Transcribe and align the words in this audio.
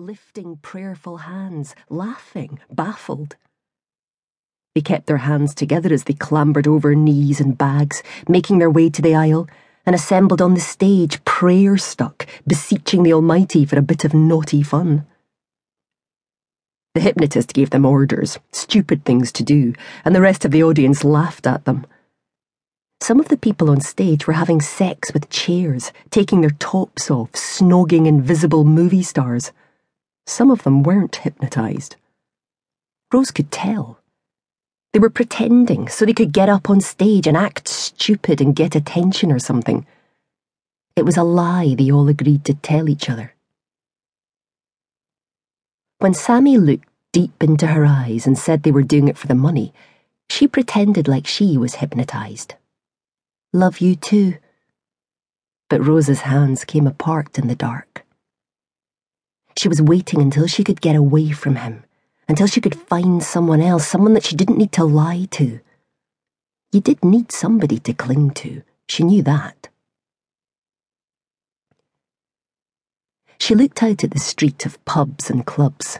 lifting 0.00 0.56
prayerful 0.62 1.18
hands, 1.18 1.74
laughing, 1.90 2.58
baffled. 2.72 3.36
They 4.74 4.80
kept 4.80 5.06
their 5.06 5.18
hands 5.18 5.54
together 5.54 5.92
as 5.92 6.04
they 6.04 6.14
clambered 6.14 6.66
over 6.66 6.94
knees 6.94 7.38
and 7.38 7.58
bags, 7.58 8.02
making 8.26 8.58
their 8.58 8.70
way 8.70 8.88
to 8.88 9.02
the 9.02 9.14
aisle, 9.14 9.46
and 9.84 9.94
assembled 9.94 10.40
on 10.40 10.54
the 10.54 10.60
stage, 10.60 11.22
prayer 11.24 11.76
stuck, 11.76 12.26
beseeching 12.46 13.02
the 13.02 13.12
Almighty 13.12 13.66
for 13.66 13.78
a 13.78 13.82
bit 13.82 14.04
of 14.04 14.14
naughty 14.14 14.62
fun. 14.62 15.06
The 16.94 17.02
hypnotist 17.02 17.52
gave 17.52 17.70
them 17.70 17.84
orders, 17.84 18.38
stupid 18.52 19.04
things 19.04 19.30
to 19.32 19.42
do, 19.42 19.74
and 20.04 20.14
the 20.14 20.22
rest 20.22 20.46
of 20.46 20.50
the 20.50 20.62
audience 20.62 21.04
laughed 21.04 21.46
at 21.46 21.66
them. 21.66 21.86
Some 23.02 23.20
of 23.20 23.28
the 23.28 23.36
people 23.36 23.68
on 23.68 23.80
stage 23.80 24.26
were 24.26 24.32
having 24.32 24.62
sex 24.62 25.12
with 25.12 25.28
chairs, 25.28 25.92
taking 26.10 26.40
their 26.40 26.56
tops 26.58 27.10
off, 27.10 27.32
snogging 27.32 28.06
invisible 28.06 28.64
movie 28.64 29.02
stars. 29.02 29.52
Some 30.26 30.50
of 30.50 30.62
them 30.62 30.82
weren't 30.82 31.16
hypnotised. 31.16 31.96
Rose 33.12 33.30
could 33.30 33.50
tell. 33.50 33.98
They 34.92 34.98
were 34.98 35.10
pretending 35.10 35.88
so 35.88 36.04
they 36.04 36.12
could 36.12 36.32
get 36.32 36.48
up 36.48 36.68
on 36.70 36.80
stage 36.80 37.26
and 37.26 37.36
act 37.36 37.68
stupid 37.68 38.40
and 38.40 38.56
get 38.56 38.74
attention 38.74 39.32
or 39.32 39.38
something. 39.38 39.86
It 40.96 41.04
was 41.04 41.16
a 41.16 41.22
lie 41.22 41.74
they 41.76 41.90
all 41.90 42.08
agreed 42.08 42.44
to 42.44 42.54
tell 42.54 42.88
each 42.88 43.08
other. 43.08 43.34
When 45.98 46.14
Sammy 46.14 46.56
looked 46.56 46.88
deep 47.12 47.42
into 47.42 47.68
her 47.68 47.84
eyes 47.84 48.26
and 48.26 48.38
said 48.38 48.62
they 48.62 48.72
were 48.72 48.82
doing 48.82 49.08
it 49.08 49.18
for 49.18 49.26
the 49.26 49.34
money, 49.34 49.72
she 50.28 50.46
pretended 50.46 51.08
like 51.08 51.26
she 51.26 51.58
was 51.58 51.76
hypnotised. 51.76 52.54
Love 53.52 53.80
you 53.80 53.96
too. 53.96 54.36
But 55.68 55.84
Rose's 55.84 56.22
hands 56.22 56.64
came 56.64 56.86
apart 56.86 57.38
in 57.38 57.48
the 57.48 57.56
dark. 57.56 57.89
She 59.60 59.68
was 59.68 59.82
waiting 59.82 60.22
until 60.22 60.46
she 60.46 60.64
could 60.64 60.80
get 60.80 60.96
away 60.96 61.32
from 61.32 61.56
him, 61.56 61.84
until 62.26 62.46
she 62.46 62.62
could 62.62 62.74
find 62.74 63.22
someone 63.22 63.60
else, 63.60 63.86
someone 63.86 64.14
that 64.14 64.24
she 64.24 64.34
didn't 64.34 64.56
need 64.56 64.72
to 64.72 64.84
lie 64.84 65.28
to. 65.32 65.60
You 66.72 66.80
did 66.80 67.04
need 67.04 67.30
somebody 67.30 67.78
to 67.80 67.92
cling 67.92 68.30
to, 68.40 68.62
she 68.88 69.02
knew 69.02 69.20
that. 69.24 69.68
She 73.38 73.54
looked 73.54 73.82
out 73.82 74.02
at 74.02 74.12
the 74.12 74.18
street 74.18 74.64
of 74.64 74.82
pubs 74.86 75.28
and 75.28 75.44
clubs, 75.44 75.98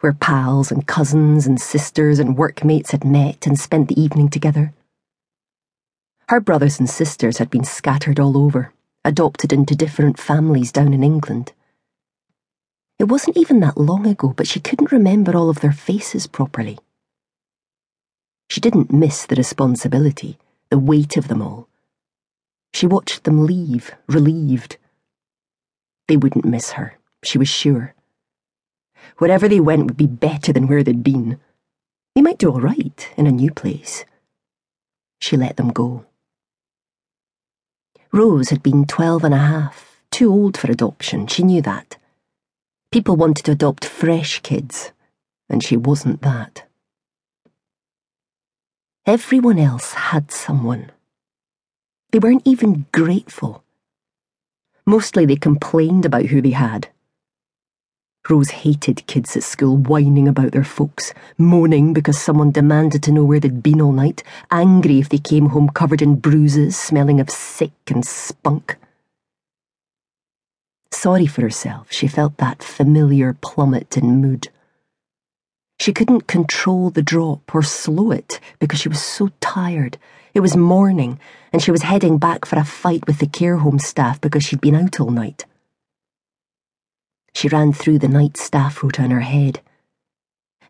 where 0.00 0.12
pals 0.12 0.70
and 0.70 0.86
cousins 0.86 1.46
and 1.46 1.58
sisters 1.58 2.18
and 2.18 2.36
workmates 2.36 2.90
had 2.90 3.06
met 3.06 3.46
and 3.46 3.58
spent 3.58 3.88
the 3.88 3.98
evening 3.98 4.28
together. 4.28 4.74
Her 6.28 6.40
brothers 6.40 6.78
and 6.78 6.90
sisters 6.90 7.38
had 7.38 7.48
been 7.48 7.64
scattered 7.64 8.20
all 8.20 8.36
over, 8.36 8.74
adopted 9.02 9.50
into 9.50 9.74
different 9.74 10.20
families 10.20 10.70
down 10.70 10.92
in 10.92 11.02
England. 11.02 11.54
It 12.98 13.04
wasn't 13.04 13.36
even 13.36 13.60
that 13.60 13.78
long 13.78 14.06
ago, 14.06 14.34
but 14.36 14.48
she 14.48 14.58
couldn't 14.58 14.90
remember 14.90 15.36
all 15.36 15.48
of 15.48 15.60
their 15.60 15.72
faces 15.72 16.26
properly. 16.26 16.78
She 18.50 18.60
didn't 18.60 18.92
miss 18.92 19.24
the 19.24 19.36
responsibility, 19.36 20.38
the 20.70 20.78
weight 20.78 21.16
of 21.16 21.28
them 21.28 21.40
all. 21.40 21.68
She 22.74 22.86
watched 22.86 23.24
them 23.24 23.46
leave, 23.46 23.92
relieved. 24.08 24.78
They 26.08 26.16
wouldn't 26.16 26.44
miss 26.44 26.72
her, 26.72 26.98
she 27.22 27.38
was 27.38 27.48
sure. 27.48 27.94
Wherever 29.18 29.48
they 29.48 29.60
went 29.60 29.86
would 29.86 29.96
be 29.96 30.06
better 30.06 30.52
than 30.52 30.66
where 30.66 30.82
they'd 30.82 31.04
been. 31.04 31.38
They 32.14 32.22
might 32.22 32.38
do 32.38 32.50
all 32.50 32.60
right 32.60 33.08
in 33.16 33.26
a 33.26 33.32
new 33.32 33.52
place. 33.52 34.04
She 35.20 35.36
let 35.36 35.56
them 35.56 35.68
go. 35.68 36.04
Rose 38.12 38.48
had 38.48 38.62
been 38.62 38.86
twelve 38.86 39.22
and 39.22 39.34
a 39.34 39.38
half, 39.38 40.02
too 40.10 40.32
old 40.32 40.56
for 40.56 40.70
adoption, 40.70 41.26
she 41.26 41.42
knew 41.42 41.62
that. 41.62 41.96
People 42.90 43.16
wanted 43.16 43.44
to 43.44 43.52
adopt 43.52 43.84
fresh 43.84 44.40
kids, 44.40 44.92
and 45.48 45.62
she 45.62 45.76
wasn't 45.76 46.22
that. 46.22 46.64
Everyone 49.06 49.58
else 49.58 49.92
had 49.92 50.30
someone. 50.30 50.90
They 52.10 52.18
weren't 52.18 52.46
even 52.46 52.86
grateful. 52.92 53.62
Mostly 54.86 55.26
they 55.26 55.36
complained 55.36 56.04
about 56.04 56.26
who 56.26 56.40
they 56.40 56.50
had 56.50 56.88
Rose 58.28 58.50
hated 58.50 59.06
kids 59.06 59.34
at 59.38 59.42
school 59.42 59.78
whining 59.78 60.28
about 60.28 60.52
their 60.52 60.64
folks, 60.64 61.14
moaning 61.38 61.94
because 61.94 62.20
someone 62.20 62.50
demanded 62.50 63.02
to 63.04 63.12
know 63.12 63.24
where 63.24 63.40
they'd 63.40 63.62
been 63.62 63.80
all 63.80 63.92
night, 63.92 64.22
angry 64.50 64.98
if 64.98 65.08
they 65.08 65.16
came 65.16 65.46
home 65.46 65.70
covered 65.70 66.02
in 66.02 66.16
bruises, 66.16 66.76
smelling 66.76 67.20
of 67.20 67.30
sick 67.30 67.72
and 67.86 68.04
spunk. 68.04 68.76
Sorry 70.92 71.26
for 71.26 71.42
herself, 71.42 71.92
she 71.92 72.08
felt 72.08 72.36
that 72.38 72.62
familiar 72.62 73.34
plummet 73.34 73.96
in 73.96 74.20
mood. 74.20 74.48
She 75.80 75.92
couldn't 75.92 76.26
control 76.26 76.90
the 76.90 77.02
drop 77.02 77.54
or 77.54 77.62
slow 77.62 78.10
it 78.10 78.40
because 78.58 78.80
she 78.80 78.88
was 78.88 79.00
so 79.00 79.30
tired. 79.40 79.96
It 80.34 80.40
was 80.40 80.56
morning, 80.56 81.20
and 81.52 81.62
she 81.62 81.70
was 81.70 81.82
heading 81.82 82.18
back 82.18 82.44
for 82.44 82.58
a 82.58 82.64
fight 82.64 83.06
with 83.06 83.18
the 83.18 83.26
care 83.26 83.58
home 83.58 83.78
staff 83.78 84.20
because 84.20 84.44
she'd 84.44 84.60
been 84.60 84.74
out 84.74 84.98
all 84.98 85.10
night. 85.10 85.44
She 87.34 87.48
ran 87.48 87.72
through 87.72 88.00
the 88.00 88.08
night 88.08 88.36
staff 88.36 88.82
rota 88.82 89.04
in 89.04 89.12
her 89.12 89.20
head. 89.20 89.60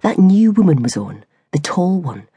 That 0.02 0.18
new 0.18 0.52
woman 0.52 0.82
was 0.82 0.96
on, 0.96 1.24
the 1.52 1.58
tall 1.58 2.00
one, 2.00 2.28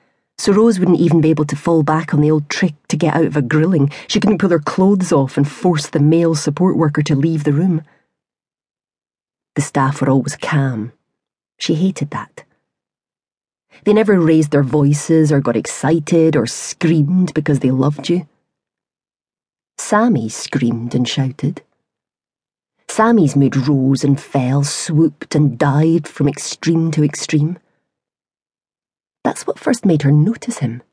so 0.41 0.52
Rose 0.52 0.79
wouldn't 0.79 1.00
even 1.00 1.22
be 1.22 1.29
able 1.29 1.46
to 1.46 1.56
fall 1.56 1.84
back 1.84 2.16
on 2.16 2.19
the 2.19 2.31
old 2.31 2.50
trick 2.50 2.74
to 2.88 2.97
get 2.97 3.13
out 3.13 3.25
of 3.25 3.38
a 3.38 3.44
grilling. 3.44 3.91
She 4.07 4.19
couldn't 4.19 4.40
pull 4.40 4.50
her 4.50 4.57
clothes 4.57 5.12
off 5.12 5.38
and 5.38 5.47
force 5.47 5.88
the 5.88 6.00
male 6.00 6.34
support 6.34 6.75
worker 6.75 7.03
to 7.03 7.16
leave 7.16 7.44
the 7.44 7.53
room. 7.53 7.84
The 9.53 9.62
staff 9.62 10.02
were 10.02 10.09
always 10.09 10.35
calm. 10.35 10.94
She 11.59 11.75
hated 11.75 12.09
that. 12.09 12.44
They 13.84 13.94
never 13.94 14.19
raised 14.19 14.50
their 14.50 14.63
voices 14.63 15.31
or 15.31 15.41
got 15.41 15.56
excited 15.56 16.35
or 16.35 16.47
screamed 16.47 17.35
because 17.35 17.59
they 17.59 17.69
loved 17.69 18.09
you. 18.09 18.28
Sammy 19.78 20.28
screamed 20.28 20.96
and 20.96 21.08
shouted. 21.08 21.62
Sammy's 22.88 23.35
mood 23.35 23.56
rose 23.68 24.03
and 24.03 24.19
fell, 24.19 24.63
swooped 24.63 25.35
and 25.35 25.59
died 25.59 26.08
from 26.08 26.28
extreme 26.28 26.90
to 26.91 27.03
extreme. 27.03 27.59
That's 29.24 29.46
what 29.46 29.59
first 29.59 29.86
made 29.86 30.02
her 30.02 30.12
notice 30.12 30.59
him. 30.59 30.84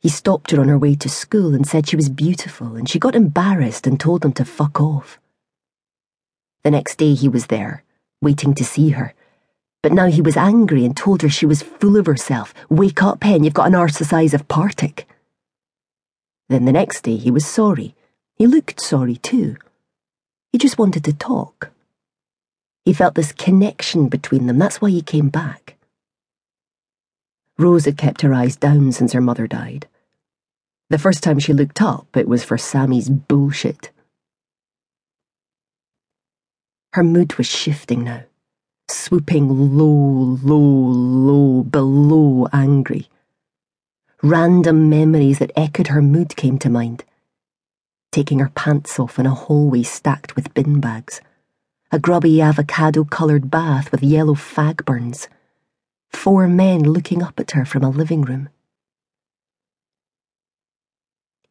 He 0.00 0.08
stopped 0.08 0.50
her 0.50 0.60
on 0.60 0.68
her 0.68 0.78
way 0.78 0.94
to 0.94 1.08
school 1.08 1.54
and 1.54 1.66
said 1.66 1.86
she 1.86 1.96
was 1.96 2.08
beautiful, 2.08 2.74
and 2.74 2.88
she 2.88 2.98
got 2.98 3.14
embarrassed 3.14 3.86
and 3.86 4.00
told 4.00 4.24
him 4.24 4.32
to 4.32 4.44
fuck 4.46 4.80
off. 4.80 5.18
The 6.64 6.70
next 6.70 6.96
day 6.96 7.14
he 7.14 7.28
was 7.28 7.46
there, 7.46 7.84
waiting 8.22 8.54
to 8.54 8.64
see 8.64 8.90
her. 8.90 9.14
But 9.82 9.92
now 9.92 10.06
he 10.06 10.22
was 10.22 10.36
angry 10.36 10.84
and 10.84 10.96
told 10.96 11.22
her 11.22 11.28
she 11.28 11.46
was 11.46 11.62
full 11.62 11.96
of 11.96 12.06
herself. 12.06 12.54
Wake 12.68 13.02
up, 13.02 13.22
Hen, 13.24 13.44
you've 13.44 13.54
got 13.54 13.66
an 13.66 13.74
arse 13.74 13.98
the 13.98 14.04
size 14.04 14.34
of 14.34 14.48
Partick. 14.48 15.06
Then 16.48 16.64
the 16.64 16.72
next 16.72 17.02
day 17.02 17.16
he 17.16 17.30
was 17.30 17.46
sorry. 17.46 17.94
He 18.36 18.46
looked 18.46 18.80
sorry 18.80 19.16
too. 19.16 19.56
He 20.52 20.58
just 20.58 20.78
wanted 20.78 21.04
to 21.04 21.12
talk. 21.12 21.70
He 22.84 22.92
felt 22.92 23.14
this 23.14 23.32
connection 23.32 24.08
between 24.08 24.46
them, 24.46 24.58
that's 24.58 24.80
why 24.80 24.90
he 24.90 25.02
came 25.02 25.28
back. 25.28 25.76
Rose 27.60 27.84
had 27.84 27.96
kept 27.98 28.22
her 28.22 28.34
eyes 28.34 28.56
down 28.56 28.92
since 28.92 29.12
her 29.12 29.20
mother 29.20 29.46
died. 29.46 29.86
The 30.88 30.98
first 30.98 31.22
time 31.22 31.38
she 31.38 31.52
looked 31.52 31.80
up, 31.80 32.16
it 32.16 32.26
was 32.26 32.42
for 32.42 32.58
Sammy's 32.58 33.08
bullshit. 33.08 33.90
Her 36.94 37.04
mood 37.04 37.34
was 37.34 37.46
shifting 37.46 38.02
now, 38.02 38.24
swooping 38.90 39.76
low, 39.76 40.38
low, 40.42 40.56
low, 40.56 41.62
below 41.62 42.48
angry. 42.52 43.08
Random 44.22 44.90
memories 44.90 45.38
that 45.38 45.52
echoed 45.54 45.88
her 45.88 46.02
mood 46.02 46.34
came 46.34 46.58
to 46.58 46.68
mind 46.68 47.04
taking 48.12 48.40
her 48.40 48.50
pants 48.50 48.98
off 48.98 49.18
in 49.18 49.26
a 49.26 49.34
hallway 49.34 49.82
stacked 49.82 50.34
with 50.34 50.52
bin 50.54 50.80
bags, 50.80 51.20
a 51.92 51.98
grubby 51.98 52.40
avocado 52.40 53.04
coloured 53.04 53.50
bath 53.50 53.90
with 53.92 54.02
yellow 54.02 54.34
fag 54.34 54.84
burns, 54.84 55.28
four 56.10 56.48
men 56.48 56.82
looking 56.82 57.22
up 57.22 57.40
at 57.40 57.52
her 57.52 57.64
from 57.64 57.82
a 57.82 57.90
living 57.90 58.22
room. 58.22 58.48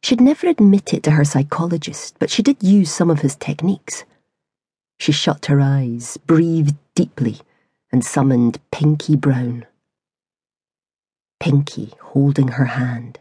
She'd 0.02 0.22
never 0.22 0.48
admit 0.48 0.94
it 0.94 1.04
to 1.04 1.12
her 1.12 1.26
psychologist, 1.26 2.16
but 2.20 2.30
she 2.30 2.42
did 2.42 2.64
use 2.64 2.92
some 2.92 3.10
of 3.10 3.22
his 3.22 3.36
techniques. 3.36 4.06
She 5.00 5.12
shut 5.12 5.48
her 5.48 5.60
eyes, 5.60 6.18
breathed 6.18 6.76
deeply, 6.96 7.38
and 7.92 8.06
summoned 8.06 8.60
Pinky 8.72 9.16
Brown. 9.16 9.66
Pinky 11.40 11.94
holding 12.02 12.50
her 12.50 12.66
hand, 12.66 13.20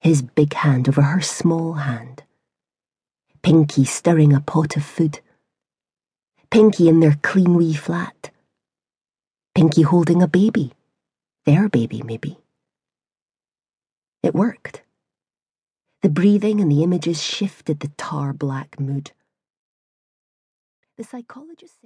his 0.00 0.22
big 0.22 0.54
hand 0.54 0.88
over 0.88 1.02
her 1.02 1.20
small 1.20 1.74
hand. 1.74 2.22
Pinky 3.42 3.84
stirring 3.84 4.32
a 4.32 4.40
pot 4.40 4.76
of 4.76 4.84
food. 4.84 5.20
Pinky 6.50 6.88
in 6.88 7.00
their 7.00 7.16
clean 7.22 7.54
wee 7.54 7.74
flat. 7.74 8.30
Pinky 9.54 9.82
holding 9.82 10.22
a 10.22 10.28
baby. 10.28 10.72
Their 11.44 11.68
baby, 11.68 12.02
maybe. 12.02 12.38
It 14.22 14.34
worked. 14.34 14.82
The 16.02 16.08
breathing 16.08 16.60
and 16.60 16.70
the 16.70 16.82
images 16.82 17.22
shifted 17.22 17.80
the 17.80 17.88
tar 17.96 18.32
black 18.32 18.80
mood. 18.80 19.12
The 20.96 21.04
psychologist 21.04 21.76